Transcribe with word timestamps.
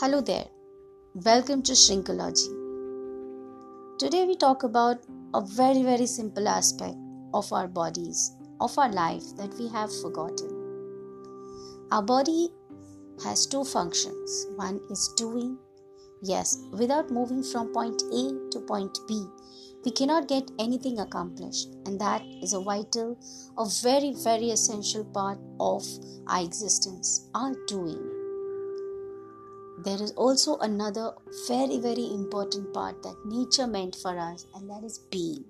Hello 0.00 0.20
there. 0.20 0.44
Welcome 1.14 1.62
to 1.62 1.72
Shrinkology. 1.72 2.48
Today 3.98 4.26
we 4.26 4.36
talk 4.36 4.62
about 4.62 4.98
a 5.32 5.40
very 5.40 5.82
very 5.84 6.04
simple 6.04 6.48
aspect 6.48 6.96
of 7.32 7.50
our 7.50 7.66
bodies, 7.66 8.36
of 8.60 8.76
our 8.78 8.92
life 8.92 9.22
that 9.38 9.54
we 9.58 9.68
have 9.68 9.90
forgotten. 10.02 10.50
Our 11.90 12.02
body 12.02 12.50
has 13.24 13.46
two 13.46 13.64
functions. 13.64 14.46
One 14.56 14.82
is 14.90 15.08
doing. 15.16 15.56
Yes, 16.22 16.58
without 16.72 17.10
moving 17.10 17.42
from 17.42 17.72
point 17.72 18.02
A 18.12 18.24
to 18.50 18.60
point 18.68 18.98
B, 19.08 19.24
we 19.82 19.92
cannot 19.92 20.28
get 20.28 20.50
anything 20.58 20.98
accomplished, 20.98 21.74
and 21.86 21.98
that 22.02 22.20
is 22.42 22.52
a 22.52 22.60
vital, 22.60 23.18
a 23.56 23.66
very, 23.82 24.12
very 24.12 24.50
essential 24.50 25.06
part 25.06 25.38
of 25.58 25.82
our 26.26 26.42
existence, 26.42 27.30
our 27.34 27.54
doing 27.66 28.15
there 29.84 30.02
is 30.02 30.12
also 30.12 30.58
another 30.58 31.12
very, 31.46 31.78
very 31.78 32.06
important 32.12 32.72
part 32.72 33.02
that 33.02 33.16
nature 33.26 33.66
meant 33.66 33.96
for 33.96 34.18
us, 34.18 34.46
and 34.54 34.68
that 34.70 34.84
is 34.84 34.98
being. 35.10 35.44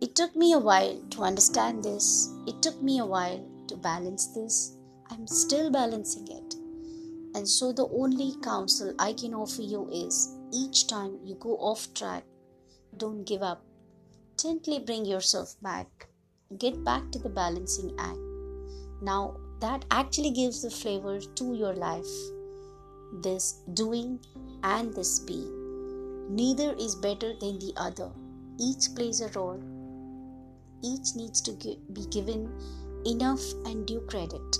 It 0.00 0.14
took 0.14 0.36
me 0.36 0.52
a 0.52 0.58
while 0.58 1.00
to 1.10 1.22
understand 1.22 1.82
this, 1.82 2.32
it 2.46 2.62
took 2.62 2.80
me 2.82 2.98
a 2.98 3.06
while 3.06 3.44
to 3.68 3.76
balance 3.76 4.28
this. 4.28 4.76
I'm 5.10 5.26
still 5.26 5.70
balancing 5.70 6.28
it. 6.28 6.54
And 7.34 7.48
so, 7.48 7.72
the 7.72 7.88
only 7.88 8.34
counsel 8.42 8.94
I 8.98 9.12
can 9.12 9.34
offer 9.34 9.62
you 9.62 9.88
is 9.90 10.34
each 10.52 10.86
time 10.86 11.18
you 11.24 11.34
go 11.36 11.56
off 11.56 11.92
track, 11.94 12.24
don't 12.96 13.24
give 13.24 13.42
up. 13.42 13.64
Gently 14.40 14.78
bring 14.78 15.04
yourself 15.04 15.54
back. 15.62 16.08
Get 16.58 16.84
back 16.84 17.10
to 17.12 17.18
the 17.18 17.28
balancing 17.28 17.94
act. 17.98 18.18
Now, 19.02 19.36
that 19.60 19.84
actually 19.90 20.30
gives 20.30 20.62
the 20.62 20.70
flavor 20.70 21.20
to 21.20 21.54
your 21.54 21.74
life. 21.74 22.06
This 23.22 23.60
doing 23.74 24.20
and 24.62 24.94
this 24.94 25.18
being. 25.20 25.54
Neither 26.30 26.74
is 26.74 26.94
better 26.94 27.32
than 27.40 27.58
the 27.58 27.72
other. 27.76 28.10
Each 28.60 28.94
plays 28.94 29.20
a 29.20 29.28
role. 29.28 29.60
Each 30.82 31.16
needs 31.16 31.40
to 31.42 31.52
be 31.92 32.06
given 32.10 32.52
enough 33.04 33.40
and 33.64 33.86
due 33.86 34.00
credit. 34.00 34.56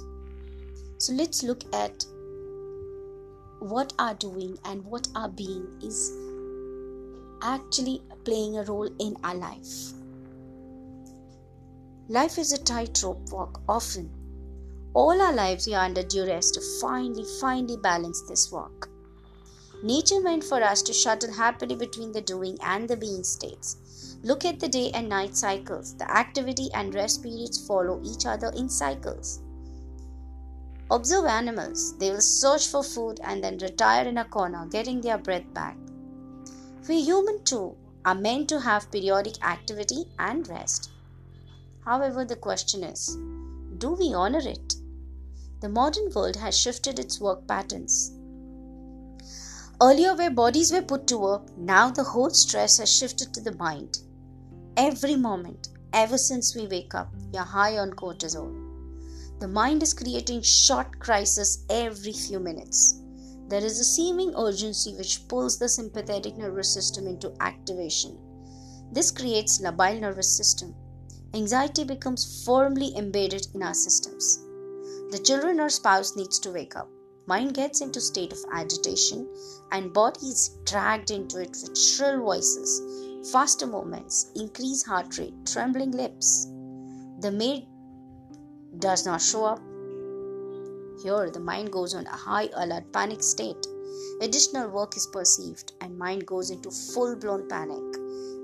So 0.98 1.12
let's 1.12 1.42
look 1.42 1.62
at 1.74 2.04
what 3.60 3.92
our 3.98 4.14
doing 4.14 4.58
and 4.64 4.84
what 4.84 5.08
our 5.14 5.28
being 5.28 5.66
is 5.82 6.12
actually 7.42 8.02
playing 8.24 8.58
a 8.58 8.64
role 8.64 8.90
in 8.98 9.16
our 9.22 9.34
life. 9.34 9.92
Life 12.08 12.38
is 12.38 12.52
a 12.52 12.58
tightrope 12.58 13.30
walk 13.30 13.60
often 13.68 14.17
all 14.98 15.22
our 15.22 15.32
lives 15.32 15.64
we 15.68 15.74
are 15.74 15.84
under 15.84 16.02
duress 16.02 16.50
to 16.50 16.60
finally, 16.80 17.24
finally 17.40 17.76
balance 17.76 18.22
this 18.22 18.50
walk. 18.50 18.88
Nature 19.80 20.20
meant 20.20 20.42
for 20.42 20.60
us 20.60 20.82
to 20.82 20.92
shuttle 20.92 21.32
happily 21.32 21.76
between 21.76 22.10
the 22.10 22.20
doing 22.20 22.58
and 22.64 22.90
the 22.90 22.96
being 22.96 23.22
states. 23.22 24.16
Look 24.24 24.44
at 24.44 24.58
the 24.58 24.66
day 24.66 24.90
and 24.92 25.08
night 25.08 25.36
cycles. 25.36 25.94
The 25.94 26.10
activity 26.10 26.68
and 26.74 26.92
rest 26.92 27.22
periods 27.22 27.64
follow 27.64 28.00
each 28.02 28.26
other 28.26 28.50
in 28.56 28.68
cycles. 28.68 29.40
Observe 30.90 31.26
animals. 31.26 31.96
They 31.98 32.10
will 32.10 32.20
search 32.20 32.66
for 32.66 32.82
food 32.82 33.20
and 33.22 33.44
then 33.44 33.58
retire 33.58 34.08
in 34.08 34.18
a 34.18 34.24
corner, 34.24 34.66
getting 34.66 35.00
their 35.00 35.18
breath 35.18 35.54
back. 35.54 35.76
We 36.88 37.02
human 37.02 37.44
too 37.44 37.76
are 38.04 38.16
meant 38.16 38.48
to 38.48 38.58
have 38.58 38.90
periodic 38.90 39.44
activity 39.44 40.06
and 40.18 40.48
rest. 40.48 40.90
However, 41.84 42.24
the 42.24 42.42
question 42.48 42.82
is 42.82 43.16
do 43.78 43.92
we 43.92 44.12
honor 44.12 44.40
it? 44.42 44.74
The 45.60 45.68
modern 45.68 46.10
world 46.14 46.36
has 46.36 46.56
shifted 46.56 46.98
its 46.98 47.20
work 47.20 47.46
patterns. 47.46 48.12
Earlier, 49.80 50.14
where 50.14 50.30
bodies 50.30 50.72
were 50.72 50.82
put 50.82 51.06
to 51.08 51.18
work, 51.18 51.56
now 51.56 51.90
the 51.90 52.04
whole 52.04 52.30
stress 52.30 52.78
has 52.78 52.92
shifted 52.92 53.32
to 53.34 53.40
the 53.40 53.54
mind. 53.56 54.00
Every 54.76 55.16
moment, 55.16 55.68
ever 55.92 56.18
since 56.18 56.54
we 56.54 56.66
wake 56.66 56.94
up, 56.94 57.12
are 57.36 57.44
high 57.44 57.78
on 57.78 57.92
cortisol. 57.92 58.52
The 59.40 59.48
mind 59.48 59.82
is 59.82 59.94
creating 59.94 60.42
short 60.42 60.98
crises 60.98 61.64
every 61.68 62.12
few 62.12 62.40
minutes. 62.40 63.00
There 63.48 63.64
is 63.64 63.80
a 63.80 63.84
seeming 63.84 64.34
urgency 64.36 64.94
which 64.94 65.26
pulls 65.28 65.58
the 65.58 65.68
sympathetic 65.68 66.36
nervous 66.36 66.72
system 66.72 67.06
into 67.06 67.32
activation. 67.40 68.18
This 68.92 69.10
creates 69.10 69.60
labile 69.60 70.00
nervous 70.00 70.36
system 70.36 70.74
anxiety 71.34 71.84
becomes 71.84 72.44
firmly 72.44 72.96
embedded 72.96 73.46
in 73.54 73.62
our 73.62 73.74
systems. 73.74 74.44
The 75.10 75.18
children 75.18 75.58
or 75.58 75.70
spouse 75.70 76.16
needs 76.16 76.38
to 76.40 76.52
wake 76.52 76.76
up. 76.76 76.90
Mind 77.26 77.54
gets 77.54 77.80
into 77.80 77.98
state 77.98 78.30
of 78.30 78.44
agitation 78.52 79.26
and 79.72 79.92
body 79.92 80.26
is 80.26 80.58
dragged 80.64 81.10
into 81.10 81.40
it 81.40 81.56
with 81.62 81.78
shrill 81.78 82.20
voices, 82.20 83.30
faster 83.32 83.66
movements, 83.66 84.30
increased 84.34 84.86
heart 84.86 85.16
rate, 85.16 85.34
trembling 85.46 85.92
lips. 85.92 86.44
The 87.20 87.30
maid 87.32 87.66
does 88.78 89.06
not 89.06 89.22
show 89.22 89.46
up. 89.46 89.60
Here, 91.02 91.30
the 91.30 91.40
mind 91.40 91.72
goes 91.72 91.94
on 91.94 92.06
a 92.06 92.10
high 92.10 92.50
alert 92.54 92.92
panic 92.92 93.22
state. 93.22 93.66
Additional 94.20 94.68
work 94.68 94.94
is 94.94 95.06
perceived, 95.06 95.72
and 95.80 95.96
mind 95.96 96.26
goes 96.26 96.50
into 96.50 96.70
full 96.70 97.16
blown 97.16 97.48
panic, 97.48 97.96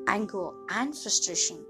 anger, 0.06 0.48
and 0.70 0.96
frustration 0.96 1.64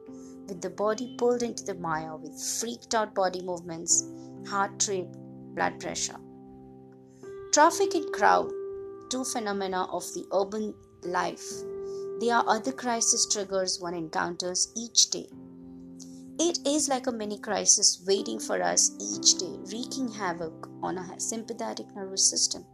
with 0.48 0.60
the 0.60 0.70
body 0.70 1.14
pulled 1.18 1.42
into 1.42 1.64
the 1.64 1.74
mire 1.74 2.16
with 2.16 2.40
freaked 2.40 2.94
out 2.94 3.14
body 3.14 3.42
movements, 3.42 4.04
heart 4.46 4.86
rate, 4.88 5.08
blood 5.54 5.80
pressure. 5.80 6.18
Traffic 7.52 7.94
and 7.94 8.12
crowd, 8.12 8.50
two 9.10 9.24
phenomena 9.24 9.84
of 9.92 10.02
the 10.14 10.26
urban 10.32 10.74
life. 11.04 11.44
They 12.20 12.30
are 12.30 12.44
other 12.46 12.72
crisis 12.72 13.26
triggers 13.30 13.80
one 13.80 13.94
encounters 13.94 14.72
each 14.76 15.10
day. 15.10 15.28
It 16.38 16.58
is 16.66 16.88
like 16.88 17.06
a 17.06 17.12
mini 17.12 17.38
crisis 17.38 18.02
waiting 18.06 18.40
for 18.40 18.60
us 18.60 18.90
each 19.00 19.38
day, 19.38 19.56
wreaking 19.72 20.08
havoc 20.08 20.68
on 20.82 20.98
our 20.98 21.18
sympathetic 21.18 21.86
nervous 21.94 22.28
system. 22.28 22.64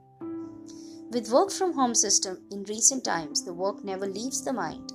With 1.10 1.30
work 1.30 1.50
from 1.50 1.74
home 1.74 1.94
system 1.94 2.38
in 2.50 2.62
recent 2.64 3.04
times, 3.04 3.44
the 3.44 3.52
work 3.52 3.84
never 3.84 4.06
leaves 4.06 4.42
the 4.42 4.52
mind. 4.52 4.92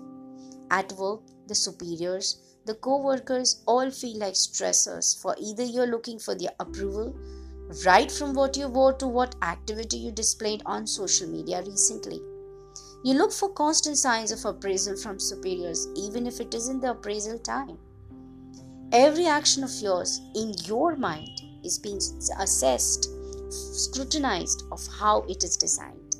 At 0.72 0.94
work, 0.94 1.22
the 1.48 1.54
superiors, 1.54 2.55
the 2.66 2.76
co-workers 2.76 3.62
all 3.68 3.92
feel 3.92 4.18
like 4.18 4.34
stressors 4.34 5.22
for 5.22 5.36
either 5.40 5.64
you're 5.64 5.86
looking 5.86 6.18
for 6.18 6.34
their 6.34 6.54
approval 6.60 7.16
right 7.86 8.12
from 8.12 8.34
what 8.34 8.58
you 8.58 8.68
wore 8.68 8.94
to 8.94 9.08
what 9.08 9.36
activity 9.44 9.98
you 9.98 10.12
displayed 10.12 10.64
on 10.66 10.88
social 10.88 11.28
media 11.28 11.62
recently. 11.64 12.20
You 13.04 13.14
look 13.14 13.32
for 13.32 13.50
constant 13.50 13.98
signs 13.98 14.32
of 14.32 14.44
appraisal 14.46 14.98
from 14.98 15.20
superiors 15.20 15.88
even 15.96 16.26
if 16.26 16.40
it 16.40 16.54
isn't 16.56 16.82
the 16.82 16.92
appraisal 16.92 17.38
time. 17.38 17.78
Every 18.92 19.28
action 19.28 19.64
of 19.64 19.72
yours 19.80 20.22
in 20.36 20.56
your 20.66 20.96
mind 20.96 21.42
is 21.64 21.78
being 21.78 22.00
assessed 22.40 23.10
scrutinized 23.50 24.64
of 24.72 24.86
how 25.00 25.22
it 25.30 25.44
is 25.44 25.56
designed. 25.56 26.16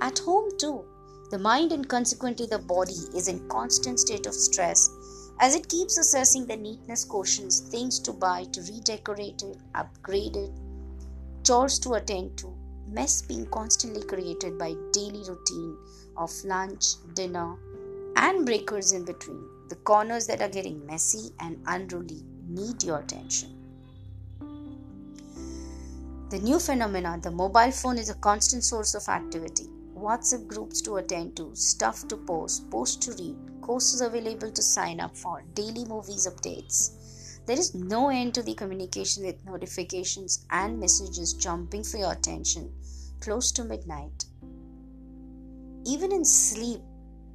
At 0.00 0.18
home 0.18 0.50
too 0.58 0.84
the 1.30 1.38
mind 1.38 1.72
and 1.72 1.88
consequently 1.88 2.46
the 2.46 2.58
body 2.58 2.98
is 3.14 3.28
in 3.28 3.48
constant 3.48 4.00
state 4.00 4.26
of 4.26 4.34
stress 4.34 4.90
as 5.40 5.54
it 5.54 5.68
keeps 5.68 5.98
assessing 5.98 6.46
the 6.46 6.56
neatness 6.56 7.04
quotients, 7.04 7.68
things 7.70 7.98
to 8.00 8.12
buy, 8.12 8.44
to 8.52 8.60
redecorate 8.62 9.42
it, 9.42 9.58
upgrade 9.74 10.36
it, 10.36 10.50
chores 11.44 11.78
to 11.80 11.94
attend 11.94 12.36
to, 12.38 12.54
mess 12.88 13.22
being 13.22 13.46
constantly 13.46 14.02
created 14.04 14.58
by 14.58 14.74
daily 14.92 15.24
routine 15.28 15.76
of 16.16 16.30
lunch, 16.44 16.94
dinner, 17.14 17.56
and 18.16 18.44
breakers 18.46 18.92
in 18.92 19.04
between. 19.04 19.42
The 19.68 19.76
corners 19.76 20.26
that 20.26 20.42
are 20.42 20.48
getting 20.48 20.84
messy 20.86 21.30
and 21.40 21.58
unruly 21.66 22.22
need 22.46 22.82
your 22.82 22.98
attention. 22.98 23.58
The 26.28 26.38
new 26.38 26.58
phenomena, 26.58 27.18
the 27.22 27.30
mobile 27.30 27.70
phone 27.70 27.98
is 27.98 28.10
a 28.10 28.14
constant 28.14 28.64
source 28.64 28.94
of 28.94 29.08
activity. 29.08 29.66
WhatsApp 29.96 30.46
groups 30.46 30.80
to 30.82 30.96
attend 30.96 31.36
to, 31.36 31.54
stuff 31.54 32.06
to 32.08 32.16
post, 32.16 32.70
post 32.70 33.02
to 33.02 33.12
read, 33.12 33.36
courses 33.62 34.00
available 34.00 34.50
to 34.50 34.62
sign 34.62 35.00
up 35.00 35.16
for, 35.16 35.42
daily 35.54 35.84
movies 35.86 36.26
updates. 36.26 37.44
There 37.46 37.58
is 37.58 37.74
no 37.74 38.08
end 38.08 38.34
to 38.34 38.42
the 38.42 38.54
communication 38.54 39.24
with 39.24 39.44
notifications 39.44 40.44
and 40.50 40.78
messages 40.78 41.32
jumping 41.32 41.82
for 41.82 41.96
your 41.96 42.12
attention 42.12 42.72
close 43.22 43.52
to 43.52 43.64
midnight. 43.64 44.26
Even 45.84 46.12
in 46.12 46.24
sleep, 46.24 46.80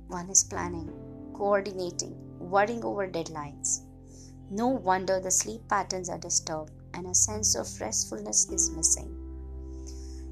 one 0.07 0.29
is 0.29 0.44
planning, 0.44 0.91
coordinating, 1.33 2.15
worrying 2.39 2.83
over 2.83 3.07
deadlines. 3.07 3.81
No 4.50 4.68
wonder 4.68 5.19
the 5.19 5.31
sleep 5.31 5.68
patterns 5.68 6.09
are 6.09 6.18
disturbed 6.18 6.71
and 6.94 7.07
a 7.07 7.15
sense 7.15 7.56
of 7.56 7.68
restfulness 7.81 8.50
is 8.50 8.69
missing. 8.71 9.13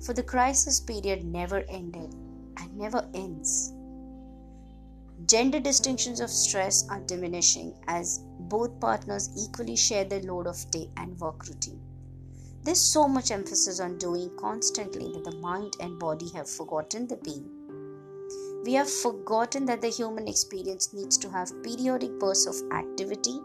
For 0.05 0.13
the 0.13 0.23
crisis 0.23 0.79
period 0.79 1.25
never 1.25 1.59
ended 1.69 2.13
and 2.57 2.77
never 2.77 3.09
ends. 3.13 3.73
Gender 5.25 5.59
distinctions 5.59 6.19
of 6.19 6.29
stress 6.29 6.87
are 6.89 6.99
diminishing 6.99 7.73
as 7.87 8.19
both 8.41 8.79
partners 8.79 9.29
equally 9.37 9.75
share 9.75 10.03
the 10.03 10.19
load 10.19 10.45
of 10.45 10.69
day 10.71 10.89
and 10.97 11.17
work 11.19 11.47
routine. 11.47 11.81
There's 12.63 12.81
so 12.81 13.07
much 13.07 13.31
emphasis 13.31 13.79
on 13.79 13.97
doing 13.97 14.29
constantly 14.37 15.13
that 15.13 15.23
the 15.23 15.37
mind 15.37 15.77
and 15.79 15.97
body 15.97 16.29
have 16.33 16.49
forgotten 16.49 17.07
the 17.07 17.15
being. 17.17 17.49
We 18.65 18.73
have 18.73 18.89
forgotten 18.89 19.65
that 19.65 19.81
the 19.81 19.89
human 19.89 20.27
experience 20.27 20.93
needs 20.93 21.17
to 21.19 21.29
have 21.29 21.63
periodic 21.63 22.19
bursts 22.19 22.47
of 22.47 22.71
activity 22.71 23.39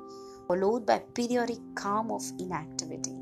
followed 0.49 0.85
by 0.85 0.99
periodic 1.15 1.59
calm 1.77 2.11
of 2.11 2.25
inactivity. 2.41 3.17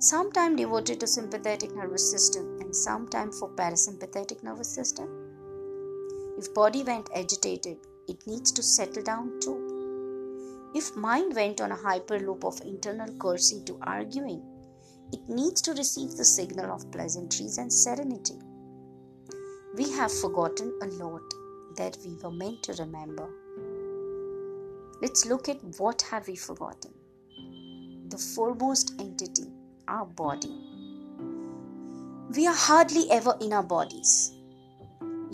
Some 0.00 0.32
time 0.32 0.56
devoted 0.56 0.98
to 0.98 1.06
sympathetic 1.06 1.72
nervous 1.76 2.10
system 2.10 2.58
and 2.60 2.74
some 2.74 3.08
time 3.08 3.30
for 3.30 3.48
parasympathetic 3.50 4.42
nervous 4.42 4.74
system. 4.74 5.21
If 6.42 6.52
body 6.54 6.82
went 6.82 7.08
agitated, 7.14 7.76
it 8.08 8.26
needs 8.26 8.50
to 8.50 8.64
settle 8.64 9.04
down 9.04 9.38
too. 9.38 10.72
If 10.74 10.96
mind 10.96 11.36
went 11.36 11.60
on 11.60 11.70
a 11.70 11.76
hyperloop 11.76 12.42
of 12.42 12.60
internal 12.62 13.14
cursing 13.16 13.64
to 13.66 13.78
arguing, 13.82 14.42
it 15.12 15.28
needs 15.28 15.62
to 15.62 15.72
receive 15.74 16.16
the 16.16 16.24
signal 16.24 16.72
of 16.72 16.90
pleasantries 16.90 17.58
and 17.58 17.72
serenity. 17.72 18.40
We 19.76 19.92
have 19.92 20.10
forgotten 20.10 20.76
a 20.82 20.86
lot 20.86 21.22
that 21.76 21.96
we 22.04 22.16
were 22.16 22.32
meant 22.32 22.64
to 22.64 22.72
remember. 22.82 23.28
Let's 25.00 25.24
look 25.24 25.48
at 25.48 25.62
what 25.78 26.02
have 26.10 26.26
we 26.26 26.34
forgotten. 26.34 26.90
The 28.08 28.18
foremost 28.18 28.94
entity, 28.98 29.46
our 29.86 30.06
body. 30.06 30.58
We 32.34 32.48
are 32.48 32.60
hardly 32.68 33.08
ever 33.12 33.36
in 33.40 33.52
our 33.52 33.62
bodies. 33.62 34.32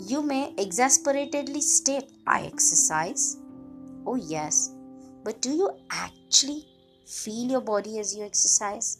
You 0.07 0.21
may 0.21 0.53
exasperatedly 0.57 1.59
state, 1.59 2.05
I 2.25 2.45
exercise. 2.45 3.35
Oh, 4.07 4.15
yes, 4.15 4.73
but 5.25 5.41
do 5.41 5.51
you 5.51 5.69
actually 5.91 6.65
feel 7.05 7.51
your 7.51 7.59
body 7.59 7.99
as 7.99 8.15
you 8.15 8.23
exercise? 8.23 8.99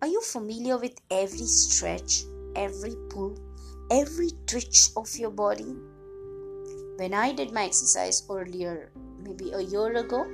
Are 0.00 0.06
you 0.06 0.20
familiar 0.20 0.78
with 0.78 0.96
every 1.10 1.46
stretch, 1.46 2.22
every 2.54 2.94
pull, 3.10 3.36
every 3.90 4.30
twitch 4.46 4.90
of 4.96 5.12
your 5.16 5.30
body? 5.30 5.74
When 6.98 7.14
I 7.14 7.32
did 7.32 7.50
my 7.52 7.64
exercise 7.64 8.22
earlier, 8.30 8.92
maybe 9.24 9.50
a 9.50 9.60
year 9.60 9.96
ago, 9.96 10.24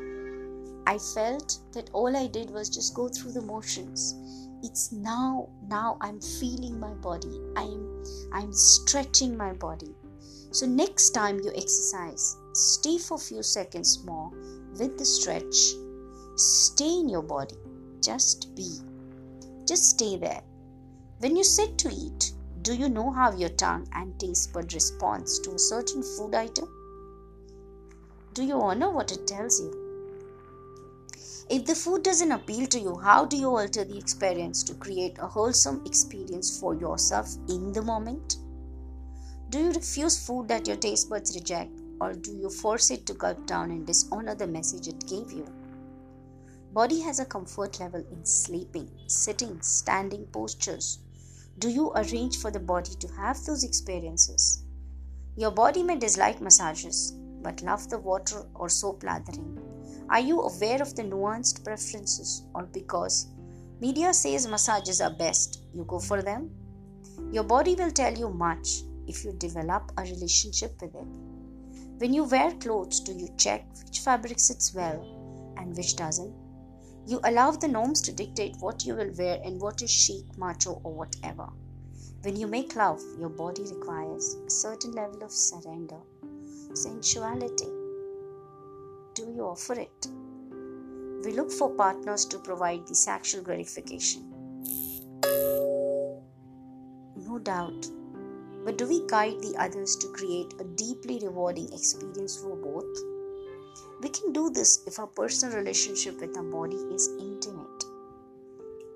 I 0.87 0.99
felt 0.99 1.61
that 1.73 1.89
all 1.95 2.15
I 2.15 2.27
did 2.27 2.51
was 2.51 2.69
just 2.69 2.95
go 2.95 3.09
through 3.09 3.33
the 3.33 3.41
motions. 3.41 4.15
It's 4.63 4.91
now, 4.91 5.49
now 5.69 5.99
I'm 6.01 6.21
feeling 6.21 6.81
my 6.81 6.93
body. 6.95 7.41
I'm 7.57 8.03
I'm 8.33 8.53
stretching 8.53 9.37
my 9.37 9.53
body. 9.53 9.95
So 10.51 10.67
next 10.67 11.11
time 11.11 11.39
you 11.39 11.53
exercise, 11.55 12.37
stay 12.55 12.99
for 12.99 13.15
a 13.17 13.21
few 13.21 13.43
seconds 13.43 14.05
more 14.05 14.31
with 14.79 14.99
the 14.99 15.05
stretch. 15.05 15.57
Stay 16.37 17.01
in 17.01 17.09
your 17.09 17.23
body. 17.23 17.57
Just 18.03 18.55
be. 18.57 18.79
Just 19.67 19.91
stay 19.91 20.17
there. 20.17 20.43
When 21.19 21.37
you 21.37 21.45
sit 21.45 21.79
to 21.79 21.91
eat, 21.91 22.33
do 22.63 22.75
you 22.75 22.89
know 22.89 23.11
how 23.11 23.33
your 23.33 23.51
tongue 23.51 23.89
and 23.93 24.19
taste 24.19 24.53
bud 24.53 24.73
responds 24.73 25.39
to 25.41 25.53
a 25.53 25.59
certain 25.59 26.03
food 26.03 26.35
item? 26.35 26.69
Do 28.35 28.45
you 28.45 28.61
honor 28.61 28.91
what 28.91 29.13
it 29.13 29.27
tells 29.27 29.61
you? 29.61 29.88
If 31.51 31.65
the 31.65 31.75
food 31.75 32.03
doesn't 32.03 32.31
appeal 32.31 32.67
to 32.67 32.79
you, 32.79 32.99
how 32.99 33.25
do 33.25 33.35
you 33.35 33.49
alter 33.49 33.83
the 33.83 33.97
experience 33.97 34.63
to 34.65 34.75
create 34.75 35.17
a 35.19 35.27
wholesome 35.27 35.81
experience 35.87 36.61
for 36.61 36.75
yourself 36.75 37.35
in 37.49 37.73
the 37.73 37.81
moment? 37.81 38.37
Do 39.49 39.59
you 39.59 39.71
refuse 39.71 40.27
food 40.27 40.49
that 40.49 40.67
your 40.67 40.77
taste 40.77 41.09
buds 41.09 41.35
reject, 41.35 41.73
or 42.03 42.13
do 42.13 42.37
you 42.37 42.51
force 42.51 42.91
it 42.91 43.07
to 43.07 43.15
gulp 43.15 43.47
down 43.47 43.71
and 43.71 43.87
dishonor 43.87 44.35
the 44.35 44.47
message 44.47 44.89
it 44.89 45.09
gave 45.09 45.33
you? 45.33 45.47
Body 46.75 47.01
has 47.01 47.19
a 47.19 47.25
comfort 47.25 47.81
level 47.81 48.05
in 48.13 48.27
sleeping, 48.27 48.91
sitting, 49.07 49.59
standing 49.63 50.27
postures. 50.27 50.99
Do 51.59 51.71
you 51.71 51.93
arrange 51.95 52.37
for 52.37 52.51
the 52.51 52.61
body 52.61 52.95
to 53.01 53.09
have 53.15 53.43
those 53.47 53.65
experiences? 53.65 54.65
Your 55.35 55.51
body 55.51 55.83
may 55.83 55.97
dislike 55.97 56.43
massages, 56.43 57.13
but 57.43 57.63
love 57.63 57.89
the 57.89 57.99
water 57.99 58.43
or 58.55 58.69
soap 58.69 59.03
lathering. 59.03 59.78
Are 60.11 60.21
you 60.21 60.41
aware 60.41 60.81
of 60.81 60.95
the 60.97 61.03
nuanced 61.03 61.65
preferences, 61.65 62.43
or 62.55 62.63
because 62.65 63.27
media 63.81 64.15
says 64.15 64.47
massages 64.49 65.01
are 65.03 65.13
best, 65.13 65.65
you 65.75 65.85
go 65.85 65.99
for 65.99 66.23
them? 66.23 66.51
Your 67.31 67.45
body 67.45 67.75
will 67.75 67.91
tell 67.91 68.17
you 68.17 68.31
much 68.31 68.83
if 69.07 69.23
you 69.25 69.33
develop 69.33 69.93
a 69.99 70.03
relationship 70.03 70.81
with 70.81 70.95
it. 70.95 71.07
When 71.99 72.15
you 72.15 72.25
wear 72.25 72.53
clothes, 72.53 73.01
do 73.01 73.13
you 73.13 73.29
check 73.37 73.67
which 73.85 74.01
fabric 74.01 74.41
sits 74.41 74.75
well 74.75 75.55
and 75.59 75.77
which 75.77 75.97
doesn't? 75.97 76.35
You 77.07 77.21
allow 77.25 77.51
the 77.51 77.69
norms 77.69 78.01
to 78.03 78.13
dictate 78.13 78.57
what 78.61 78.87
you 78.87 78.95
will 78.95 79.13
wear 79.19 79.41
and 79.45 79.61
what 79.61 79.83
is 79.83 79.91
chic, 79.91 80.25
macho, 80.39 80.81
or 80.85 80.95
whatever. 80.95 81.49
When 82.23 82.37
you 82.37 82.47
make 82.47 82.77
love, 82.77 83.01
your 83.19 83.29
body 83.31 83.63
requires 83.63 84.37
a 84.47 84.51
certain 84.51 84.93
level 84.93 85.23
of 85.23 85.33
surrender, 85.33 86.01
sensuality. 86.75 87.78
You 89.39 89.45
offer 89.47 89.75
it? 89.75 90.09
We 91.25 91.31
look 91.31 91.53
for 91.53 91.71
partners 91.71 92.25
to 92.25 92.41
provide 92.41 92.89
the 92.89 92.95
sexual 92.97 93.41
gratification. 93.41 94.25
No 97.15 97.39
doubt. 97.41 97.87
But 98.65 98.79
do 98.79 98.89
we 98.89 99.07
guide 99.07 99.41
the 99.41 99.55
others 99.57 99.95
to 100.01 100.09
create 100.09 100.55
a 100.59 100.65
deeply 100.65 101.21
rewarding 101.23 101.73
experience 101.73 102.37
for 102.37 102.57
both? 102.57 102.93
We 104.03 104.09
can 104.09 104.33
do 104.33 104.51
this 104.51 104.83
if 104.89 104.99
our 104.99 105.07
personal 105.07 105.57
relationship 105.57 106.21
with 106.21 106.37
our 106.37 106.43
body 106.43 106.83
is 106.93 107.09
intimate. 107.21 107.85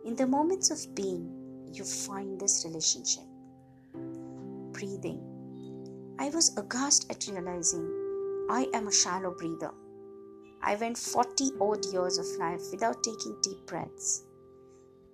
In 0.05 0.17
the 0.17 0.27
moments 0.27 0.73
of 0.73 0.93
being, 0.97 1.71
you 1.73 1.85
find 1.85 2.41
this 2.41 2.65
relationship. 2.67 3.23
Breathing. 4.73 5.23
I 6.19 6.31
was 6.31 6.53
aghast 6.57 7.09
at 7.13 7.29
realizing 7.31 7.87
I 8.51 8.67
am 8.75 8.89
a 8.89 8.93
shallow 8.93 9.31
breather. 9.31 9.71
I 10.65 10.77
went 10.77 10.97
40 10.97 11.53
odd 11.61 11.85
years 11.87 12.19
of 12.19 12.27
life 12.39 12.63
without 12.71 13.03
taking 13.03 13.37
deep 13.43 13.67
breaths. 13.67 14.23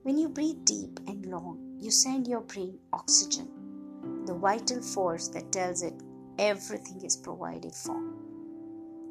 When 0.03 0.19
you 0.19 0.29
breathe 0.29 0.65
deep 0.65 1.01
and 1.07 1.25
long, 1.25 1.77
you 1.79 1.91
send 1.91 2.27
your 2.27 2.43
brain 2.43 2.79
oxygen, 2.93 4.25
the 4.27 4.35
vital 4.35 4.83
force 4.83 5.29
that 5.29 5.51
tells 5.51 5.83
it 5.83 5.95
everything 6.39 7.03
is 7.03 7.17
provided 7.17 7.75
for. 7.75 7.99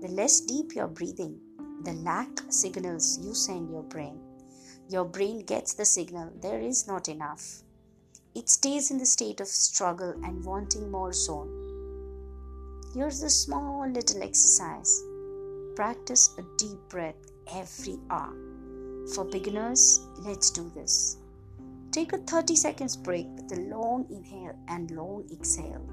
The 0.01 0.10
less 0.10 0.42
deep 0.42 0.75
you're 0.75 0.88
breathing, 0.88 1.39
the 1.84 1.94
lack 1.94 2.30
signals 2.50 3.19
you 3.19 3.33
send 3.33 3.72
your 3.72 3.83
brain. 3.83 4.19
Your 4.90 5.06
brain 5.06 5.40
gets 5.40 5.73
the 5.73 5.85
signal 5.85 6.31
there 6.40 6.59
is 6.59 6.88
not 6.88 7.09
enough. 7.09 7.64
It 8.35 8.47
stays 8.47 8.92
in 8.92 9.00
the 9.00 9.07
state 9.07 9.42
of 9.42 9.47
struggle 9.47 10.11
and 10.23 10.45
wanting 10.45 10.92
more 10.92 11.14
zone. 11.14 11.50
Here's 12.94 13.23
a 13.23 13.30
small 13.30 13.90
little 13.90 14.21
exercise. 14.21 15.02
Practice 15.78 16.34
a 16.40 16.42
deep 16.57 16.80
breath 16.90 17.14
every 17.54 18.00
hour. 18.10 18.34
For 19.14 19.24
beginners, 19.24 20.07
let's 20.26 20.50
do 20.50 20.72
this. 20.74 21.18
Take 21.92 22.14
a 22.14 22.18
30 22.18 22.56
seconds 22.56 22.98
break 22.98 23.28
with 23.36 23.52
a 23.52 23.62
long 23.62 24.07
inhale 24.10 24.57
and 24.69 24.90
long 24.90 25.30
exhale. 25.31 25.88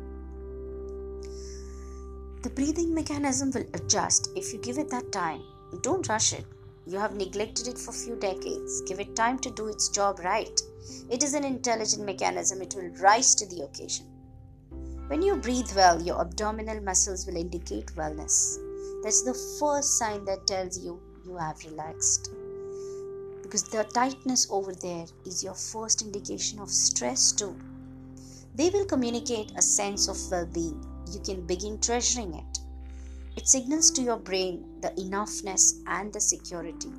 The 2.42 2.48
breathing 2.48 2.94
mechanism 2.94 3.50
will 3.50 3.66
adjust 3.74 4.30
if 4.34 4.54
you 4.54 4.58
give 4.62 4.78
it 4.78 4.88
that 4.88 5.12
time. 5.12 5.42
Don't 5.82 6.08
rush 6.08 6.32
it. 6.32 6.46
You 6.86 6.98
have 6.98 7.14
neglected 7.14 7.68
it 7.68 7.76
for 7.76 7.92
few 7.92 8.16
decades. 8.16 8.80
Give 8.86 9.00
it 9.00 9.14
time 9.14 9.38
to 9.40 9.50
do 9.50 9.66
its 9.68 9.90
job 9.90 10.18
right. 10.20 10.58
It 11.10 11.22
is 11.22 11.34
an 11.34 11.44
intelligent 11.44 12.06
mechanism, 12.06 12.62
it 12.62 12.74
will 12.74 12.88
rise 13.02 13.34
to 13.34 13.46
the 13.48 13.64
occasion. 13.64 14.06
When 15.08 15.20
you 15.20 15.36
breathe 15.36 15.76
well, 15.76 16.00
your 16.00 16.22
abdominal 16.22 16.80
muscles 16.80 17.26
will 17.26 17.36
indicate 17.36 17.94
wellness. 17.96 18.63
That's 19.04 19.20
the 19.20 19.34
first 19.60 19.98
sign 19.98 20.24
that 20.24 20.46
tells 20.46 20.78
you 20.78 20.98
you 21.26 21.36
have 21.36 21.62
relaxed. 21.62 22.30
Because 23.42 23.64
the 23.64 23.84
tightness 23.84 24.46
over 24.50 24.72
there 24.72 25.04
is 25.26 25.44
your 25.44 25.52
first 25.52 26.00
indication 26.00 26.58
of 26.58 26.70
stress, 26.70 27.30
too. 27.30 27.54
They 28.54 28.70
will 28.70 28.86
communicate 28.86 29.52
a 29.56 29.62
sense 29.62 30.08
of 30.08 30.16
well 30.30 30.46
being 30.46 30.82
you 31.12 31.20
can 31.20 31.46
begin 31.46 31.78
treasuring 31.80 32.32
it. 32.32 32.58
It 33.36 33.46
signals 33.46 33.90
to 33.90 34.02
your 34.02 34.16
brain 34.16 34.80
the 34.80 34.88
enoughness 34.92 35.82
and 35.86 36.10
the 36.10 36.20
security. 36.20 36.92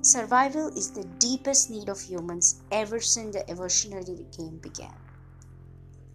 Survival 0.00 0.68
is 0.68 0.92
the 0.92 1.04
deepest 1.18 1.68
need 1.68 1.90
of 1.90 2.00
humans 2.00 2.62
ever 2.72 3.00
since 3.00 3.34
the 3.34 3.50
evolutionary 3.50 4.24
game 4.34 4.58
began. 4.62 4.94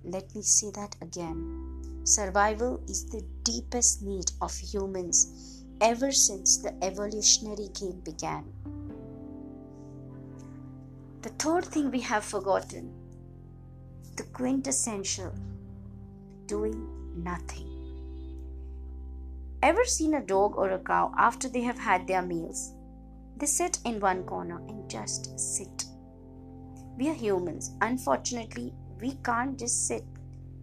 Let 0.04 0.34
me 0.34 0.42
say 0.42 0.72
that 0.72 0.96
again. 1.02 1.73
Survival 2.06 2.82
is 2.90 3.06
the 3.06 3.24
deepest 3.44 4.04
need 4.04 4.30
of 4.42 4.54
humans 4.58 5.64
ever 5.80 6.12
since 6.12 6.58
the 6.58 6.74
evolutionary 6.84 7.70
game 7.80 8.02
began. 8.04 8.44
The 11.22 11.30
third 11.30 11.64
thing 11.64 11.92
we 11.92 12.02
have 12.02 12.26
forgotten, 12.26 12.94
the 14.18 14.24
quintessential 14.24 15.34
doing 16.46 16.90
nothing. 17.24 17.70
Ever 19.62 19.86
seen 19.86 20.16
a 20.16 20.22
dog 20.22 20.58
or 20.58 20.72
a 20.72 20.80
cow 20.80 21.14
after 21.18 21.48
they 21.48 21.62
have 21.62 21.80
had 21.80 22.06
their 22.06 22.22
meals? 22.22 22.74
They 23.38 23.46
sit 23.46 23.80
in 23.86 24.02
one 24.02 24.24
corner 24.24 24.58
and 24.68 24.90
just 24.90 25.40
sit. 25.40 25.86
We 26.98 27.10
are 27.10 27.14
humans. 27.14 27.72
Unfortunately, 27.82 28.74
we 29.00 29.14
can't 29.24 29.58
just 29.58 29.88
sit. 29.88 30.04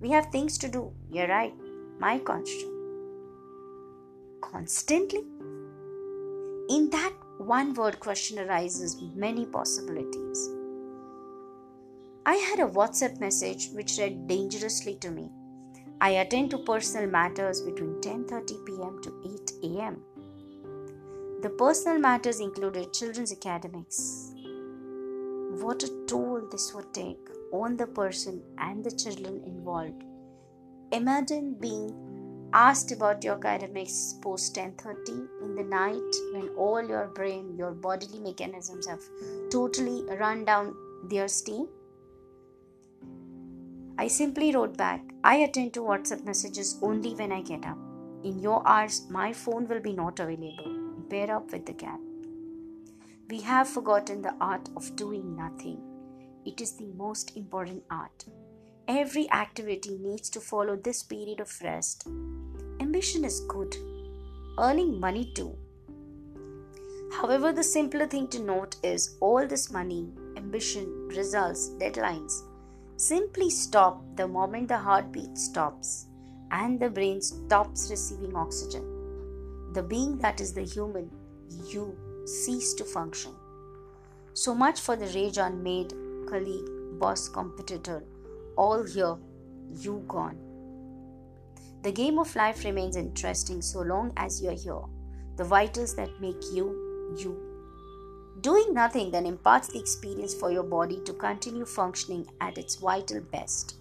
We 0.01 0.11
have 0.11 0.27
things 0.27 0.57
to 0.59 0.69
do. 0.69 0.93
You're 1.11 1.29
right. 1.29 1.55
My 1.99 2.19
question. 2.19 2.71
Constantly? 4.41 5.25
In 6.69 6.89
that 6.91 7.13
one 7.39 7.75
word 7.75 8.01
question 8.01 8.39
arises 8.39 9.03
many 9.15 9.45
possibilities. 9.45 10.49
I 12.25 12.35
had 12.35 12.61
a 12.61 12.71
WhatsApp 12.71 13.21
message 13.21 13.71
which 13.73 13.99
read 13.99 14.27
dangerously 14.27 14.95
to 14.97 15.11
me. 15.11 15.31
I 16.01 16.11
attend 16.11 16.51
to 16.51 16.59
personal 16.59 17.11
matters 17.11 17.61
between 17.61 18.01
10:30 18.01 18.65
p.m. 18.67 19.01
to 19.03 19.11
8 19.25 19.53
a.m. 19.71 20.03
The 21.43 21.51
personal 21.51 21.99
matters 21.99 22.41
included 22.41 22.93
children's 22.93 23.33
academics, 23.33 24.33
what 25.63 25.83
a 25.83 25.91
toll 26.07 26.43
this 26.51 26.73
would 26.75 26.93
take 26.95 27.29
on 27.53 27.77
the 27.77 27.87
person 27.87 28.43
and 28.59 28.85
the 28.85 28.91
children 28.91 29.43
involved. 29.45 30.05
Imagine 30.93 31.55
being 31.55 31.95
asked 32.53 32.91
about 32.91 33.23
your 33.23 33.35
academics 33.35 34.15
post 34.23 34.55
10:30 34.55 35.29
in 35.43 35.55
the 35.55 35.63
night 35.63 36.17
when 36.33 36.49
all 36.57 36.83
your 36.95 37.07
brain, 37.19 37.57
your 37.57 37.73
bodily 37.73 38.21
mechanisms 38.21 38.87
have 38.87 39.05
totally 39.51 40.05
run 40.23 40.45
down 40.45 40.75
their 41.09 41.29
steam. 41.29 41.69
I 43.99 44.09
simply 44.09 44.55
wrote 44.55 44.77
back, 44.77 45.03
I 45.23 45.37
attend 45.37 45.75
to 45.75 45.81
WhatsApp 45.81 46.25
messages 46.25 46.79
only 46.83 47.15
when 47.15 47.33
I 47.33 47.43
get 47.43 47.67
up. 47.67 47.79
In 48.25 48.39
your 48.39 48.67
hours, 48.67 49.07
my 49.11 49.33
phone 49.33 49.69
will 49.69 49.81
be 49.81 49.93
not 49.93 50.19
available. 50.19 50.73
Bear 51.09 51.37
up 51.37 51.53
with 51.53 51.67
the 51.67 51.73
gap. 51.73 52.01
We 53.29 53.41
have 53.43 53.69
forgotten 53.69 54.23
the 54.23 54.35
art 54.41 54.69
of 54.77 54.97
doing 54.97 55.37
nothing. 55.37 55.90
It 56.45 56.61
is 56.61 56.77
the 56.77 56.87
most 56.97 57.37
important 57.37 57.85
art. 57.91 58.25
Every 58.89 59.31
activity 59.31 59.99
needs 59.99 60.31
to 60.31 60.41
follow 60.41 60.77
this 60.77 61.03
period 61.03 61.41
of 61.41 61.61
rest. 61.63 62.07
Ambition 62.81 63.25
is 63.25 63.41
good, 63.41 63.77
earning 64.59 64.99
money 64.99 65.33
too. 65.35 65.57
However, 67.13 67.53
the 67.53 67.65
simpler 67.65 68.07
thing 68.07 68.29
to 68.29 68.39
note 68.41 68.77
is 68.83 69.17
all 69.21 69.47
this 69.47 69.71
money, 69.71 70.09
ambition, 70.37 71.09
results, 71.09 71.71
deadlines 71.79 72.43
simply 73.01 73.49
stop 73.49 74.03
the 74.17 74.29
moment 74.29 74.69
the 74.69 74.77
heartbeat 74.77 75.39
stops 75.39 76.07
and 76.51 76.79
the 76.79 76.91
brain 76.91 77.23
stops 77.23 77.89
receiving 77.91 78.37
oxygen. 78.37 78.85
The 79.73 79.83
being 79.83 80.19
that 80.19 80.39
is 80.41 80.53
the 80.53 80.65
human, 80.65 81.11
you 81.69 81.97
cease 82.27 82.75
to 82.75 82.85
function. 82.85 83.33
So 84.35 84.55
much 84.55 84.81
for 84.81 84.97
the 84.97 85.07
rage 85.07 85.39
maid, 85.63 85.95
colleague, 86.31 86.69
boss, 87.01 87.29
competitor, 87.29 88.05
all 88.57 88.85
here, 88.85 89.17
you 89.75 90.05
gone. 90.07 90.39
The 91.83 91.93
game 91.93 92.19
of 92.19 92.37
life 92.37 92.65
remains 92.65 92.97
interesting 92.97 93.63
so 93.63 93.81
long 93.81 94.13
as 94.17 94.41
you're 94.43 94.53
here. 94.53 94.83
The 95.37 95.45
vitals 95.45 95.97
that 95.97 96.21
make 96.21 96.43
you, 96.53 97.15
you. 97.19 97.33
Doing 98.43 98.75
nothing 98.75 99.11
then 99.11 99.27
imparts 99.27 99.69
the 99.69 99.79
experience 99.81 100.35
for 100.35 100.53
your 100.53 100.63
body 100.63 101.01
to 101.05 101.13
continue 101.15 101.65
functioning 101.65 102.27
at 102.41 102.59
its 102.59 102.77
vital 102.77 103.21
best. 103.21 103.77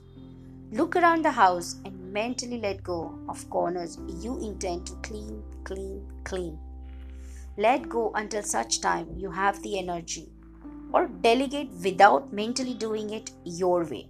Look 0.71 0.95
around 0.95 1.25
the 1.25 1.31
house 1.31 1.75
and 1.85 2.13
mentally 2.13 2.59
let 2.59 2.83
go 2.83 3.17
of 3.27 3.49
corners 3.49 3.97
you 4.07 4.39
intend 4.39 4.87
to 4.87 4.93
clean, 5.03 5.43
clean, 5.63 6.05
clean. 6.23 6.57
Let 7.57 7.89
go 7.89 8.11
until 8.15 8.43
such 8.43 8.79
time 8.79 9.07
you 9.17 9.31
have 9.31 9.61
the 9.61 9.77
energy, 9.79 10.29
or 10.93 11.07
delegate 11.07 11.69
without 11.83 12.31
mentally 12.33 12.73
doing 12.73 13.09
it 13.11 13.31
your 13.43 13.83
way. 13.85 14.07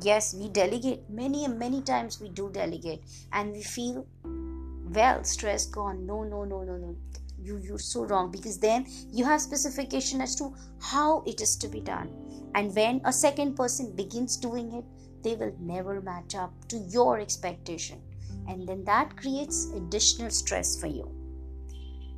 Yes, 0.00 0.34
we 0.34 0.48
delegate 0.48 1.08
many 1.08 1.46
many 1.46 1.82
times 1.82 2.20
we 2.20 2.28
do 2.28 2.50
delegate, 2.50 3.02
and 3.32 3.52
we 3.52 3.62
feel 3.62 4.06
well, 4.94 5.24
stress 5.24 5.66
gone. 5.66 6.06
No, 6.06 6.22
no, 6.22 6.44
no, 6.44 6.62
no, 6.62 6.76
no. 6.76 6.96
You, 7.42 7.58
you're 7.58 7.78
so 7.78 8.04
wrong 8.04 8.30
because 8.30 8.58
then 8.58 8.86
you 9.10 9.24
have 9.24 9.40
specification 9.40 10.20
as 10.20 10.36
to 10.36 10.54
how 10.80 11.22
it 11.26 11.40
is 11.40 11.56
to 11.56 11.68
be 11.68 11.80
done. 11.80 12.10
And 12.54 12.74
when 12.74 13.00
a 13.04 13.12
second 13.12 13.56
person 13.56 13.96
begins 13.96 14.36
doing 14.36 14.72
it, 14.72 14.84
they 15.22 15.34
will 15.34 15.54
never 15.60 16.00
match 16.00 16.34
up 16.34 16.52
to 16.68 16.78
your 16.78 17.18
expectation. 17.18 18.00
And 18.48 18.68
then 18.68 18.84
that 18.84 19.16
creates 19.16 19.70
additional 19.74 20.30
stress 20.30 20.78
for 20.78 20.88
you. 20.88 21.10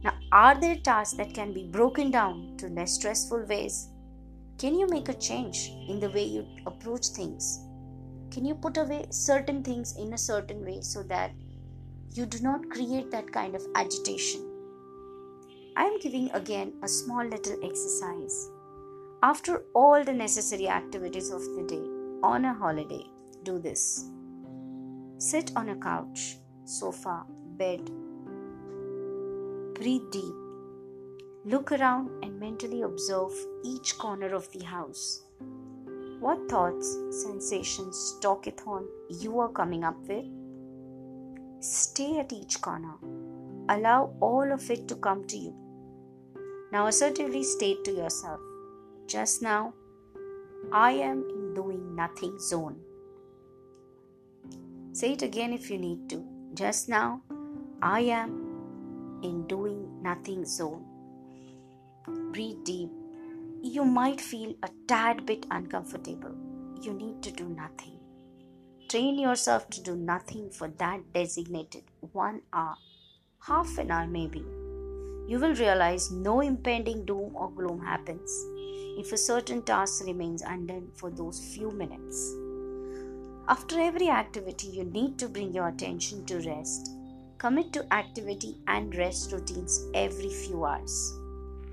Now, 0.04 0.12
are 0.32 0.60
there 0.60 0.76
tasks 0.76 1.16
that 1.16 1.32
can 1.32 1.54
be 1.54 1.64
broken 1.64 2.10
down 2.10 2.56
to 2.58 2.68
less 2.68 2.92
stressful 2.92 3.46
ways? 3.46 3.88
Can 4.58 4.78
you 4.78 4.86
make 4.86 5.08
a 5.08 5.14
change 5.14 5.70
in 5.88 5.98
the 5.98 6.10
way 6.10 6.24
you 6.24 6.46
approach 6.66 7.06
things? 7.08 7.60
Can 8.30 8.44
you 8.44 8.54
put 8.54 8.76
away 8.76 9.06
certain 9.10 9.62
things 9.62 9.96
in 9.96 10.12
a 10.12 10.18
certain 10.18 10.62
way 10.62 10.82
so 10.82 11.02
that 11.04 11.32
you 12.12 12.26
do 12.26 12.38
not 12.40 12.68
create 12.68 13.10
that 13.12 13.32
kind 13.32 13.54
of 13.54 13.66
agitation? 13.76 14.42
I 15.74 15.84
am 15.84 15.98
giving 16.00 16.30
again 16.32 16.74
a 16.82 16.88
small 16.88 17.24
little 17.24 17.58
exercise. 17.64 18.50
After 19.22 19.64
all 19.74 20.04
the 20.04 20.12
necessary 20.12 20.68
activities 20.68 21.30
of 21.30 21.40
the 21.56 21.64
day 21.66 21.82
on 22.22 22.44
a 22.44 22.52
holiday, 22.52 23.04
do 23.42 23.58
this. 23.58 24.04
Sit 25.16 25.50
on 25.56 25.70
a 25.70 25.76
couch, 25.76 26.36
sofa, 26.64 27.24
bed, 27.56 27.90
Breathe 29.74 30.10
deep. 30.12 30.34
Look 31.44 31.72
around 31.72 32.10
and 32.22 32.38
mentally 32.38 32.82
observe 32.82 33.32
each 33.64 33.98
corner 33.98 34.32
of 34.34 34.50
the 34.52 34.64
house. 34.64 35.22
What 36.20 36.48
thoughts, 36.48 36.96
sensations, 37.10 38.16
talkathon 38.20 38.86
you 39.08 39.40
are 39.40 39.48
coming 39.48 39.84
up 39.84 39.96
with? 40.08 40.24
Stay 41.60 42.18
at 42.18 42.32
each 42.32 42.60
corner. 42.60 42.94
Allow 43.68 44.14
all 44.20 44.52
of 44.52 44.70
it 44.70 44.86
to 44.88 44.94
come 44.94 45.26
to 45.26 45.36
you. 45.36 45.54
Now 46.72 46.86
assertively 46.86 47.42
state 47.42 47.84
to 47.84 47.92
yourself, 47.92 48.40
just 49.06 49.42
now, 49.42 49.74
I 50.72 50.92
am 50.92 51.24
in 51.28 51.54
doing 51.54 51.94
nothing 51.94 52.38
zone. 52.38 52.76
Say 54.92 55.12
it 55.12 55.22
again 55.22 55.52
if 55.52 55.70
you 55.70 55.78
need 55.78 56.08
to. 56.10 56.24
Just 56.54 56.88
now, 56.88 57.20
I 57.82 58.00
am 58.00 58.43
in 59.24 59.46
doing 59.46 60.02
nothing 60.02 60.44
zone. 60.44 60.84
Breathe 62.32 62.64
deep. 62.64 62.90
You 63.62 63.84
might 63.84 64.20
feel 64.20 64.54
a 64.62 64.68
tad 64.86 65.24
bit 65.24 65.46
uncomfortable. 65.50 66.34
You 66.82 66.92
need 66.92 67.22
to 67.22 67.30
do 67.30 67.48
nothing. 67.48 67.98
Train 68.88 69.18
yourself 69.18 69.70
to 69.70 69.82
do 69.82 69.96
nothing 69.96 70.50
for 70.50 70.68
that 70.68 71.00
designated 71.14 71.84
one 72.12 72.42
hour, 72.52 72.76
half 73.46 73.78
an 73.78 73.90
hour 73.90 74.06
maybe. 74.06 74.44
You 75.26 75.38
will 75.38 75.54
realize 75.54 76.10
no 76.10 76.40
impending 76.42 77.06
doom 77.06 77.34
or 77.34 77.50
gloom 77.50 77.80
happens 77.80 78.30
if 78.98 79.12
a 79.12 79.16
certain 79.16 79.62
task 79.62 80.04
remains 80.04 80.42
undone 80.42 80.90
for 80.94 81.10
those 81.10 81.40
few 81.54 81.70
minutes. 81.70 82.34
After 83.48 83.80
every 83.80 84.08
activity, 84.10 84.68
you 84.68 84.84
need 84.84 85.18
to 85.18 85.28
bring 85.28 85.52
your 85.52 85.68
attention 85.68 86.26
to 86.26 86.38
rest 86.40 86.90
Commit 87.38 87.72
to 87.72 87.92
activity 87.92 88.56
and 88.68 88.94
rest 88.96 89.32
routines 89.32 89.86
every 89.92 90.30
few 90.30 90.64
hours. 90.64 91.12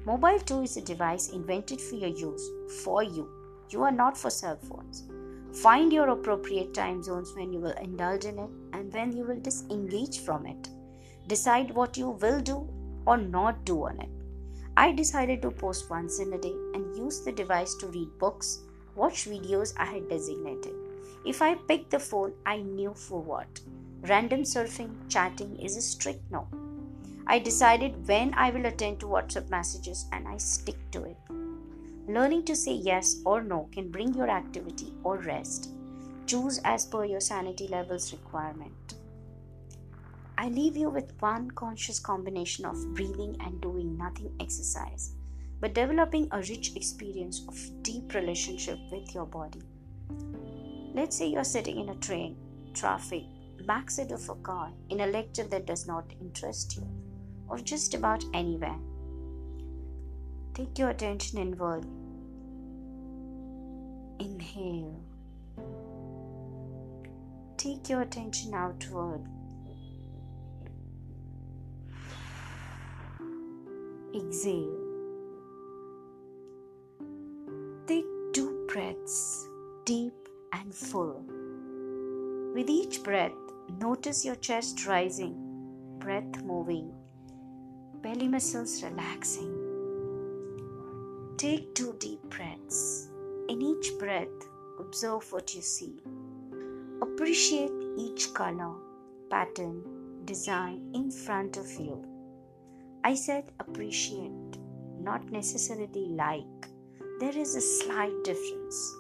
Mobile 0.06 0.40
too 0.40 0.62
is 0.64 0.76
a 0.76 0.82
device 0.82 1.30
invented 1.30 1.80
for 1.80 1.96
your 1.96 2.10
use, 2.10 2.50
for 2.84 3.04
you. 3.04 3.30
You 3.70 3.84
are 3.84 3.92
not 3.92 4.18
for 4.18 4.30
cell 4.30 4.58
phones. 4.58 5.04
Find 5.62 5.94
your 5.94 6.10
appropriate 6.10 6.74
time 6.74 7.04
zones 7.04 7.34
when 7.36 7.54
you 7.54 7.60
will 7.60 7.78
indulge 7.82 8.26
in 8.26 8.40
it 8.40 8.50
and 8.74 8.92
when 8.92 9.16
you 9.16 9.24
will 9.24 9.40
disengage 9.40 10.20
from 10.22 10.46
it. 10.46 10.70
Decide 11.28 11.72
what 11.72 11.96
you 11.96 12.10
will 12.10 12.42
do 12.42 12.68
or 13.06 13.18
not 13.18 13.64
do 13.64 13.84
on 13.86 14.00
it. 14.02 14.10
I 14.76 14.92
decided 14.92 15.42
to 15.44 15.52
post 15.52 15.90
once 15.90 16.20
in 16.20 16.34
a 16.34 16.38
day 16.38 16.56
and 16.74 16.98
use 16.98 17.22
the 17.22 17.32
device 17.32 17.76
to 17.76 17.88
read 17.88 18.18
books, 18.18 18.62
watch 18.96 19.26
videos 19.26 19.74
I 19.78 19.86
had 19.86 20.10
designated. 20.10 20.74
If 21.26 21.42
I 21.42 21.56
picked 21.56 21.92
the 21.92 22.00
phone, 22.00 22.34
I 22.46 22.58
knew 22.58 22.94
for 22.94 23.22
what. 23.22 23.60
Random 24.04 24.42
surfing, 24.42 24.96
chatting 25.10 25.60
is 25.60 25.78
a 25.78 25.82
strict 25.82 26.24
no. 26.32 26.48
I 27.28 27.38
decided 27.38 28.08
when 28.08 28.34
I 28.34 28.50
will 28.50 28.66
attend 28.66 29.00
to 29.02 29.06
WhatsApp 29.06 29.50
messages 29.50 30.08
and 30.12 30.28
I 30.28 30.38
stick 30.38 30.78
to 30.92 31.04
it. 31.04 31.18
Learning 32.08 32.44
to 32.46 32.56
say 32.56 32.74
yes 32.74 33.22
or 33.26 33.44
no 33.44 33.70
can 33.72 33.92
bring 33.92 34.14
your 34.16 34.30
activity 34.30 34.92
or 35.04 35.18
rest. 35.18 35.70
Choose 36.26 36.60
as 36.66 36.86
per 36.88 37.06
your 37.06 37.20
sanity 37.20 37.68
levels 37.68 38.12
requirement. 38.12 38.96
I 40.36 40.50
leave 40.50 40.76
you 40.76 40.90
with 40.90 41.14
one 41.20 41.52
conscious 41.52 42.00
combination 42.00 42.66
of 42.66 42.96
breathing 42.96 43.38
and 43.42 43.62
doing 43.62 43.96
nothing 43.98 44.34
exercise, 44.40 45.14
but 45.60 45.76
developing 45.76 46.28
a 46.32 46.40
rich 46.40 46.76
experience 46.76 47.46
of 47.48 47.84
deep 47.84 48.16
relationship 48.16 48.80
with 48.92 49.14
your 49.14 49.28
body. 49.28 49.62
Let's 50.96 51.16
say 51.16 51.28
you're 51.28 51.44
sitting 51.44 51.80
in 51.80 51.90
a 51.90 51.96
train, 51.96 52.36
traffic, 52.74 53.26
backseat 53.72 54.12
of 54.12 54.30
a 54.30 54.36
car 54.48 54.70
in 54.90 55.02
a 55.02 55.08
lecture 55.08 55.48
that 55.52 55.66
does 55.66 55.88
not 55.88 56.16
interest 56.20 56.76
you, 56.76 56.86
or 57.48 57.58
just 57.58 57.94
about 57.94 58.24
anywhere. 58.34 58.80
Take 60.54 60.78
your 60.78 60.90
attention 60.90 61.40
inward. 61.40 61.86
Inhale. 64.20 65.00
Take 67.56 67.88
your 67.90 68.02
attention 68.02 68.54
outward. 68.54 69.22
Exhale. 74.14 74.78
Take 77.88 78.10
two 78.34 78.52
breaths, 78.74 79.48
deep 79.86 80.28
and 80.52 80.76
full. 80.76 81.24
With 82.54 82.70
each 82.70 83.02
breath, 83.04 83.41
notice 83.70 84.26
your 84.26 84.36
chest 84.36 84.86
rising, 84.86 85.36
breath 86.00 86.42
moving, 86.44 86.92
belly 88.02 88.28
muscles 88.28 88.84
relaxing. 88.84 89.58
Take 91.38 91.74
two 91.76 91.96
deep 92.00 92.22
breaths. 92.30 93.10
In 93.50 93.62
each 93.62 93.92
breath, 94.00 94.28
observe 94.80 95.32
what 95.32 95.56
you 95.56 95.62
see. 95.62 96.02
Appreciate 97.02 97.72
each 97.98 98.34
color, 98.34 98.74
pattern, 99.30 99.84
design 100.26 100.92
in 100.94 101.10
front 101.10 101.58
of 101.58 101.70
you. 101.80 102.04
I 103.04 103.16
said 103.16 103.52
appreciate, 103.60 104.58
not 105.00 105.32
necessarily 105.32 106.08
like. 106.10 106.68
There 107.20 107.36
is 107.36 107.56
a 107.56 107.62
slight 107.62 108.24
difference. 108.24 108.96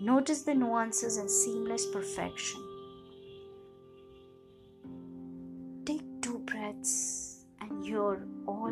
Notice 0.00 0.42
the 0.42 0.54
nuances 0.54 1.16
and 1.16 1.30
seamless 1.30 1.86
perfection. 1.86 2.65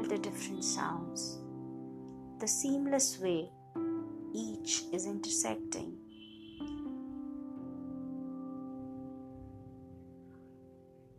The 0.05 0.19
different 0.19 0.65
sounds. 0.65 1.39
The 2.41 2.49
seamless 2.49 3.19
way 3.19 3.51
each 4.33 4.83
is 4.93 5.07
intersecting. 5.07 5.97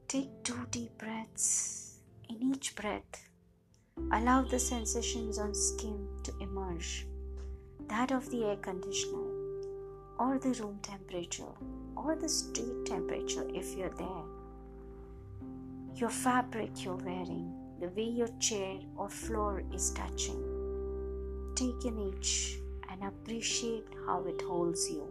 Take 0.08 0.44
two 0.44 0.66
deep 0.72 0.98
breaths. 0.98 2.00
In 2.30 2.42
each 2.42 2.76
breath, 2.76 3.30
allow 4.12 4.44
the 4.44 4.60
sensations 4.60 5.40
on 5.40 5.54
skin 5.54 6.08
to 6.24 6.34
emerge 6.40 7.08
that 7.88 8.12
of 8.12 8.30
the 8.30 8.44
air 8.46 8.58
conditioner 8.58 9.32
or 10.20 10.40
the 10.40 10.54
room 10.62 10.80
temperature 10.82 11.54
or 11.96 12.16
the 12.16 12.30
street 12.30 12.86
temperature 12.86 13.48
if 13.54 13.76
you're 13.76 13.90
there. 13.90 14.26
Your 15.96 16.10
fabric 16.10 16.84
you're 16.84 16.96
wearing, 16.96 17.54
the 17.86 18.02
way 18.02 18.10
your 18.10 18.30
chair 18.40 18.78
or 18.96 19.10
floor 19.10 19.62
is 19.74 19.92
touching. 19.92 20.42
Take 21.56 21.86
an 21.86 22.00
each 22.00 22.58
and 22.90 23.04
appreciate 23.04 23.86
how 24.06 24.24
it 24.24 24.42
holds 24.42 24.90
you. 24.90 25.08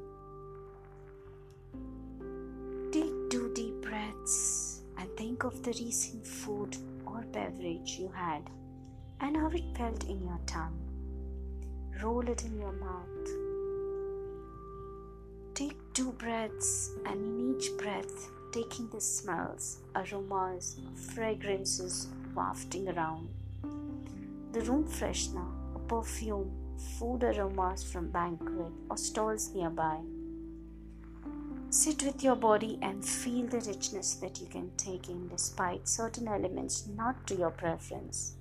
Take 2.91 3.31
two 3.31 3.53
deep 3.55 3.81
breaths 3.83 4.83
and 4.99 5.09
think 5.17 5.45
of 5.45 5.63
the 5.63 5.71
recent 5.73 6.27
food 6.27 6.77
or 7.07 7.25
beverage 7.33 7.97
you 7.99 8.11
had 8.15 8.43
and 9.21 9.37
how 9.37 9.49
it 9.49 9.77
felt 9.77 10.05
in 10.05 10.21
your 10.23 10.41
tongue. 10.47 10.81
Roll 12.03 12.29
it 12.29 12.45
in 12.45 12.59
your 12.59 12.73
mouth 12.73 13.15
Take 15.55 15.77
two 15.93 16.11
breaths, 16.11 16.91
and 17.07 17.25
in 17.25 17.55
each 17.55 17.71
breath, 17.79 18.29
taking 18.51 18.89
the 18.89 19.01
smells, 19.01 19.79
aromas, 19.95 20.81
fragrances 20.97 22.09
wafting 22.35 22.89
around. 22.89 23.29
The 24.53 24.61
room 24.63 24.85
freshener, 24.85 25.49
a 25.75 25.79
perfume, 25.79 26.51
food 26.99 27.25
aromas 27.25 27.83
from 27.83 28.11
banquet 28.11 28.73
or 28.91 28.97
stalls 28.97 29.55
nearby. 29.55 30.01
Sit 31.71 32.05
with 32.05 32.23
your 32.23 32.37
body 32.37 32.79
and 32.83 33.05
feel 33.05 33.47
the 33.47 33.61
richness 33.61 34.15
that 34.17 34.41
you 34.41 34.47
can 34.47 34.71
take 34.77 35.09
in 35.09 35.29
despite 35.29 35.89
certain 35.89 36.29
elements 36.29 36.87
not 36.97 37.27
to 37.27 37.35
your 37.35 37.51
preference. 37.51 38.37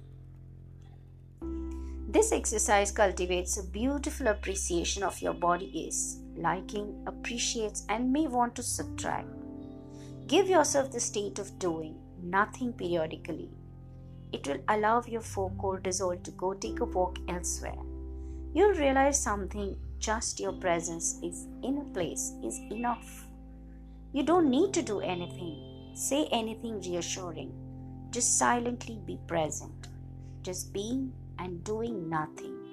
This 2.14 2.32
exercise 2.32 2.92
cultivates 2.92 3.58
a 3.58 3.64
beautiful 3.64 4.28
appreciation 4.28 5.02
of 5.02 5.20
your 5.20 5.34
body 5.34 5.88
is 5.88 6.20
liking, 6.36 7.04
appreciates, 7.08 7.86
and 7.90 8.14
may 8.14 8.28
want 8.28 8.54
to 8.56 8.62
subtract. 8.62 9.28
Give 10.28 10.48
yourself 10.48 10.92
the 10.92 11.00
state 11.00 11.40
of 11.40 11.58
doing 11.58 11.96
nothing 12.22 12.74
periodically. 12.74 13.50
It 14.34 14.48
will 14.48 14.60
allow 14.68 15.02
your 15.08 15.22
4 15.22 15.52
cortisol 15.52 16.22
to 16.24 16.32
go 16.32 16.54
take 16.54 16.80
a 16.82 16.86
walk 16.86 17.20
elsewhere. 17.30 17.82
You'll 18.54 18.74
realize 18.74 19.22
something 19.22 19.78
just 20.00 20.40
your 20.40 20.54
presence 20.54 21.20
is 21.24 21.48
in 21.64 21.78
a 21.78 21.94
place 21.94 22.34
is 22.44 22.60
enough. 22.72 23.26
You 24.12 24.24
don't 24.24 24.50
need 24.50 24.74
to 24.74 24.82
do 24.82 25.00
anything, 25.00 25.92
say 25.96 26.28
anything 26.32 26.82
reassuring. 26.82 27.54
Just 28.12 28.38
silently 28.38 29.00
be 29.06 29.18
present. 29.28 29.88
Just 30.42 30.74
being 30.74 31.14
and 31.40 31.64
doing 31.64 32.10
nothing 32.10 32.64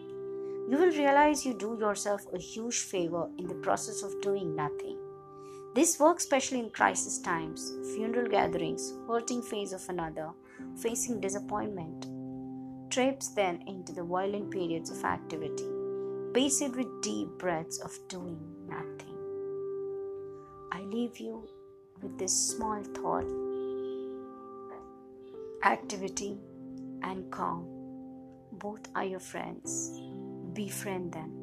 you 0.71 0.79
will 0.79 0.93
realize 0.93 1.45
you 1.45 1.53
do 1.53 1.77
yourself 1.81 2.25
a 2.33 2.39
huge 2.39 2.79
favor 2.79 3.29
in 3.39 3.49
the 3.49 3.55
process 3.55 4.05
of 4.05 4.21
doing 4.23 4.55
nothing. 4.55 4.97
This 5.75 5.99
works 5.99 6.23
especially 6.23 6.61
in 6.61 6.71
crisis 6.71 7.19
times, 7.19 7.73
funeral 7.93 8.29
gatherings, 8.31 8.95
hurting 9.09 9.43
phase 9.43 9.73
of 9.73 9.85
another, 9.89 10.31
facing 10.77 11.21
disappointment. 11.21 12.07
Trips 12.91 13.29
then 13.29 13.63
into 13.67 13.93
the 13.93 14.03
violent 14.03 14.51
periods 14.51 14.91
of 14.91 15.05
activity, 15.05 15.69
paced 16.35 16.75
with 16.77 17.03
deep 17.03 17.29
breaths 17.39 17.79
of 17.79 17.97
doing 18.09 18.39
nothing. 18.69 19.17
I 20.73 20.81
leave 20.83 21.19
you 21.19 21.49
with 22.03 22.19
this 22.19 22.33
small 22.33 22.83
thought 22.83 23.27
activity 25.65 26.39
and 27.03 27.31
calm. 27.31 27.67
Both 28.53 28.89
are 28.95 29.05
your 29.05 29.21
friends 29.21 30.01
befriend 30.53 31.13
them. 31.13 31.40